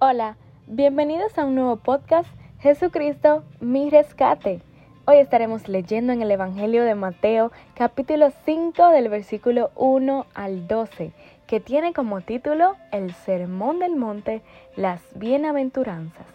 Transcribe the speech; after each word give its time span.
Hola, 0.00 0.36
bienvenidos 0.68 1.36
a 1.38 1.44
un 1.44 1.56
nuevo 1.56 1.74
podcast 1.74 2.30
Jesucristo, 2.60 3.42
mi 3.58 3.90
rescate. 3.90 4.62
Hoy 5.06 5.16
estaremos 5.16 5.66
leyendo 5.66 6.12
en 6.12 6.22
el 6.22 6.30
Evangelio 6.30 6.84
de 6.84 6.94
Mateo 6.94 7.50
capítulo 7.74 8.30
5 8.44 8.90
del 8.90 9.08
versículo 9.08 9.72
1 9.74 10.26
al 10.34 10.68
12, 10.68 11.10
que 11.48 11.58
tiene 11.58 11.94
como 11.94 12.20
título 12.20 12.76
El 12.92 13.12
Sermón 13.12 13.80
del 13.80 13.96
Monte, 13.96 14.42
las 14.76 15.02
Bienaventuranzas. 15.16 16.28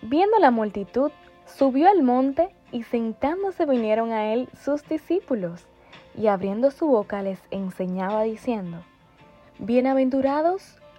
Viendo 0.00 0.38
la 0.38 0.52
multitud, 0.52 1.10
subió 1.46 1.90
al 1.90 2.04
monte 2.04 2.50
y 2.70 2.84
sentándose 2.84 3.66
vinieron 3.66 4.12
a 4.12 4.32
él 4.32 4.48
sus 4.56 4.88
discípulos, 4.88 5.66
y 6.16 6.28
abriendo 6.28 6.70
su 6.70 6.86
boca 6.86 7.22
les 7.22 7.40
enseñaba 7.50 8.22
diciendo, 8.22 8.84
Bienaventurados 9.58 10.78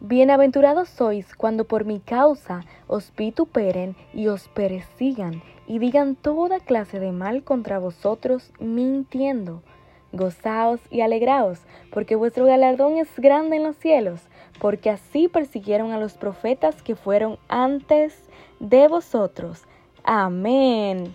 Bienaventurados 0.00 0.90
sois 0.90 1.34
cuando 1.34 1.64
por 1.64 1.86
mi 1.86 2.00
causa 2.00 2.64
os 2.86 3.10
vituperen 3.16 3.96
y 4.12 4.26
os 4.28 4.46
persigan 4.48 5.42
y 5.66 5.78
digan 5.78 6.16
toda 6.16 6.60
clase 6.60 7.00
de 7.00 7.12
mal 7.12 7.42
contra 7.42 7.78
vosotros 7.78 8.52
mintiendo. 8.60 9.62
Gozaos 10.12 10.80
y 10.90 11.00
alegraos, 11.00 11.60
porque 11.90 12.14
vuestro 12.14 12.44
galardón 12.44 12.98
es 12.98 13.08
grande 13.16 13.56
en 13.56 13.64
los 13.64 13.76
cielos, 13.76 14.20
porque 14.60 14.90
así 14.90 15.28
persiguieron 15.28 15.92
a 15.92 15.98
los 15.98 16.12
profetas 16.14 16.82
que 16.82 16.94
fueron 16.94 17.38
antes 17.48 18.14
de 18.60 18.88
vosotros. 18.88 19.62
Amén. 20.04 21.14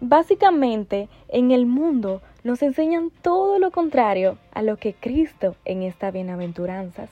Básicamente, 0.00 1.08
en 1.28 1.52
el 1.52 1.66
mundo 1.66 2.20
nos 2.42 2.62
enseñan 2.62 3.10
todo 3.22 3.58
lo 3.58 3.70
contrario 3.70 4.38
a 4.52 4.62
lo 4.62 4.76
que 4.76 4.92
Cristo 4.92 5.54
en 5.64 5.82
esta 5.82 6.10
bienaventuranzas. 6.10 7.08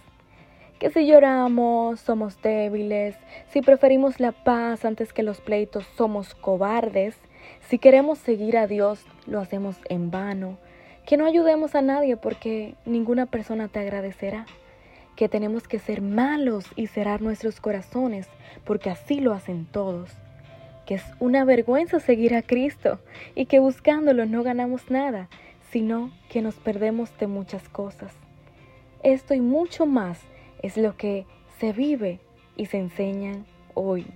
Que 0.78 0.91
si 0.91 1.06
lloramos, 1.06 2.00
somos 2.00 2.42
débiles, 2.42 3.16
si 3.50 3.62
preferimos 3.62 4.19
la 4.19 4.32
paz 4.32 4.84
antes 4.84 5.12
que 5.12 5.22
los 5.22 5.41
pleitos, 5.41 5.87
somos 5.97 6.34
cobardes, 6.34 7.16
si 7.69 7.78
queremos 7.78 8.19
seguir 8.19 8.59
a 8.59 8.66
Dios, 8.66 9.06
lo 9.26 9.38
hacemos 9.38 9.76
en 9.88 10.10
vano, 10.10 10.59
que 11.06 11.16
no 11.16 11.25
ayudemos 11.25 11.76
a 11.76 11.82
nadie 11.82 12.16
porque 12.16 12.75
ninguna 12.84 13.26
persona 13.26 13.69
te 13.69 13.78
agradecerá, 13.78 14.44
que 15.15 15.28
tenemos 15.28 15.69
que 15.69 15.78
ser 15.78 16.03
malos 16.03 16.66
y 16.75 16.88
cerrar 16.88 17.22
nuestros 17.22 17.60
corazones 17.60 18.28
porque 18.65 18.91
así 18.91 19.21
lo 19.21 19.32
hacen 19.32 19.66
todos 19.66 20.10
que 20.87 20.94
es 20.94 21.04
una 21.20 21.44
vergüenza 21.44 22.00
seguir 22.00 22.34
a 22.34 22.43
Cristo 22.43 22.98
y 23.34 23.47
que 23.47 23.59
buscándolo 23.59 24.26
no 24.26 24.43
ganamos 24.43 24.91
nada, 24.91 25.28
sino 25.70 26.10
que 26.28 26.43
nos 26.43 26.56
perdemos 26.56 27.16
de 27.19 27.26
muchas 27.26 27.69
cosas. 27.69 28.12
Esto 29.03 29.34
y 29.34 29.41
mucho 29.41 29.87
más 29.87 30.21
es 30.62 30.76
lo 30.76 30.97
que 30.97 31.26
se 31.59 31.72
vive 31.72 32.21
y 32.56 32.66
se 32.66 32.78
enseña 32.78 33.44
hoy. 33.75 34.06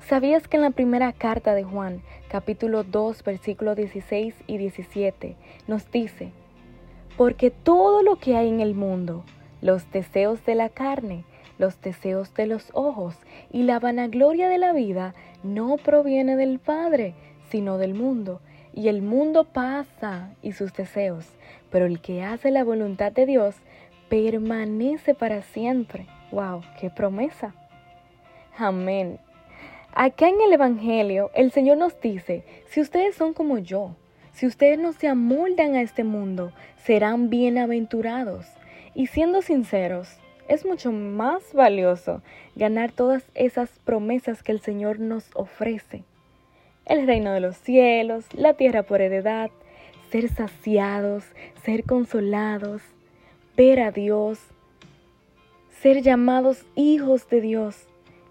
¿Sabías 0.00 0.46
que 0.46 0.56
en 0.56 0.62
la 0.62 0.70
primera 0.70 1.12
carta 1.12 1.54
de 1.54 1.64
Juan, 1.64 2.00
capítulo 2.28 2.84
2, 2.84 3.24
versículos 3.24 3.76
16 3.76 4.34
y 4.46 4.58
17, 4.58 5.36
nos 5.66 5.90
dice, 5.90 6.30
porque 7.16 7.50
todo 7.50 8.02
lo 8.02 8.16
que 8.16 8.36
hay 8.36 8.48
en 8.48 8.60
el 8.60 8.74
mundo, 8.74 9.24
los 9.62 9.90
deseos 9.90 10.44
de 10.46 10.54
la 10.54 10.68
carne, 10.68 11.24
los 11.58 11.80
deseos 11.80 12.34
de 12.34 12.46
los 12.46 12.70
ojos 12.74 13.16
y 13.50 13.62
la 13.62 13.78
vanagloria 13.78 14.48
de 14.48 14.58
la 14.58 14.72
vida 14.72 15.14
no 15.42 15.76
proviene 15.76 16.36
del 16.36 16.58
Padre, 16.58 17.14
sino 17.50 17.78
del 17.78 17.94
mundo. 17.94 18.40
Y 18.74 18.88
el 18.88 19.00
mundo 19.00 19.44
pasa 19.44 20.30
y 20.42 20.52
sus 20.52 20.74
deseos, 20.74 21.26
pero 21.70 21.86
el 21.86 22.00
que 22.00 22.22
hace 22.22 22.50
la 22.50 22.64
voluntad 22.64 23.12
de 23.12 23.24
Dios 23.24 23.54
permanece 24.08 25.14
para 25.14 25.42
siempre. 25.42 26.06
¡Wow! 26.30 26.62
¡Qué 26.78 26.90
promesa! 26.90 27.54
Amén. 28.58 29.18
Acá 29.94 30.28
en 30.28 30.40
el 30.42 30.52
Evangelio 30.52 31.30
el 31.34 31.52
Señor 31.52 31.78
nos 31.78 31.98
dice, 32.00 32.44
si 32.68 32.82
ustedes 32.82 33.14
son 33.14 33.32
como 33.32 33.58
yo, 33.58 33.96
si 34.32 34.46
ustedes 34.46 34.78
no 34.78 34.92
se 34.92 35.08
amoldan 35.08 35.74
a 35.74 35.80
este 35.80 36.04
mundo, 36.04 36.52
serán 36.84 37.30
bienaventurados. 37.30 38.46
Y 38.94 39.06
siendo 39.06 39.40
sinceros, 39.40 40.18
es 40.48 40.64
mucho 40.64 40.92
más 40.92 41.52
valioso 41.52 42.22
ganar 42.54 42.92
todas 42.92 43.24
esas 43.34 43.70
promesas 43.84 44.42
que 44.42 44.52
el 44.52 44.60
Señor 44.60 45.00
nos 45.00 45.30
ofrece. 45.34 46.04
El 46.84 47.06
reino 47.06 47.32
de 47.32 47.40
los 47.40 47.56
cielos, 47.56 48.26
la 48.32 48.54
tierra 48.54 48.84
por 48.84 49.00
heredad, 49.00 49.50
ser 50.10 50.28
saciados, 50.28 51.24
ser 51.64 51.84
consolados, 51.84 52.82
ver 53.56 53.80
a 53.80 53.90
Dios, 53.90 54.38
ser 55.80 56.02
llamados 56.02 56.64
hijos 56.76 57.28
de 57.28 57.40
Dios 57.40 57.88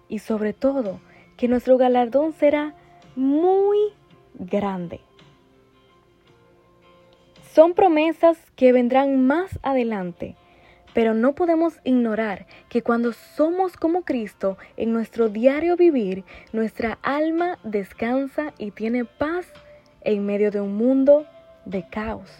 y 0.08 0.20
sobre 0.20 0.52
todo 0.52 1.00
que 1.36 1.48
nuestro 1.48 1.76
galardón 1.76 2.32
será 2.32 2.74
muy 3.14 3.78
grande. 4.34 5.00
Son 7.52 7.74
promesas 7.74 8.38
que 8.54 8.72
vendrán 8.72 9.26
más 9.26 9.58
adelante 9.62 10.36
pero 10.96 11.12
no 11.12 11.34
podemos 11.34 11.78
ignorar 11.84 12.46
que 12.70 12.80
cuando 12.80 13.12
somos 13.12 13.76
como 13.76 14.00
Cristo 14.00 14.56
en 14.78 14.94
nuestro 14.94 15.28
diario 15.28 15.76
vivir, 15.76 16.24
nuestra 16.54 16.98
alma 17.02 17.58
descansa 17.64 18.54
y 18.56 18.70
tiene 18.70 19.04
paz 19.04 19.46
en 20.00 20.24
medio 20.24 20.50
de 20.50 20.62
un 20.62 20.74
mundo 20.74 21.26
de 21.66 21.86
caos. 21.86 22.30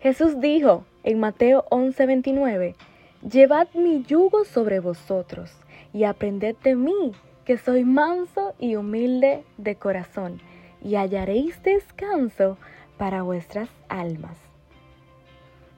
Jesús 0.00 0.40
dijo 0.40 0.84
en 1.04 1.20
Mateo 1.20 1.64
11:29, 1.70 2.74
Llevad 3.22 3.68
mi 3.74 4.02
yugo 4.02 4.44
sobre 4.44 4.80
vosotros 4.80 5.52
y 5.92 6.02
aprended 6.02 6.56
de 6.64 6.74
mí, 6.74 7.12
que 7.44 7.56
soy 7.56 7.84
manso 7.84 8.52
y 8.58 8.74
humilde 8.74 9.44
de 9.58 9.76
corazón, 9.76 10.40
y 10.82 10.96
hallaréis 10.96 11.62
descanso 11.62 12.58
para 12.98 13.22
vuestras 13.22 13.68
almas. 13.88 14.36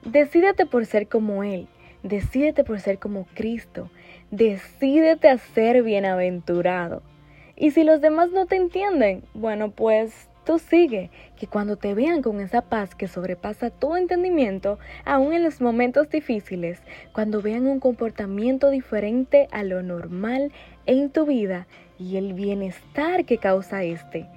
Decídete 0.05 0.65
por 0.65 0.87
ser 0.87 1.07
como 1.07 1.43
Él 1.43 1.67
Decídete 2.03 2.63
por 2.63 2.81
ser 2.81 2.99
como 2.99 3.25
Cristo. 3.33 3.89
Decídete 4.29 5.29
a 5.29 5.37
ser 5.37 5.83
bienaventurado. 5.83 7.01
Y 7.55 7.71
si 7.71 7.83
los 7.83 8.01
demás 8.01 8.31
no 8.31 8.45
te 8.45 8.57
entienden, 8.57 9.23
bueno, 9.33 9.71
pues 9.71 10.29
tú 10.43 10.59
sigue, 10.59 11.09
que 11.37 11.47
cuando 11.47 11.77
te 11.77 11.93
vean 11.93 12.21
con 12.21 12.41
esa 12.41 12.61
paz 12.61 12.95
que 12.95 13.07
sobrepasa 13.07 13.69
todo 13.69 13.95
entendimiento, 13.95 14.79
aun 15.05 15.33
en 15.33 15.43
los 15.43 15.61
momentos 15.61 16.09
difíciles, 16.09 16.81
cuando 17.13 17.41
vean 17.41 17.67
un 17.67 17.79
comportamiento 17.79 18.69
diferente 18.69 19.47
a 19.51 19.63
lo 19.63 19.81
normal 19.81 20.51
en 20.85 21.09
tu 21.09 21.25
vida 21.25 21.67
y 21.97 22.17
el 22.17 22.33
bienestar 22.33 23.23
que 23.23 23.37
causa 23.37 23.83
este, 23.83 24.27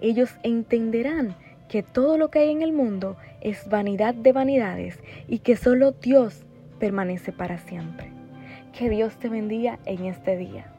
ellos 0.00 0.30
entenderán 0.42 1.34
que 1.68 1.82
todo 1.82 2.16
lo 2.16 2.30
que 2.30 2.40
hay 2.40 2.50
en 2.50 2.62
el 2.62 2.72
mundo 2.72 3.16
es 3.40 3.68
vanidad 3.68 4.14
de 4.14 4.32
vanidades 4.32 5.00
y 5.26 5.40
que 5.40 5.56
solo 5.56 5.92
Dios 5.92 6.45
permanece 6.76 7.32
para 7.32 7.58
siempre. 7.58 8.12
Que 8.72 8.90
Dios 8.90 9.16
te 9.16 9.28
bendiga 9.28 9.78
en 9.84 10.04
este 10.06 10.36
día. 10.36 10.75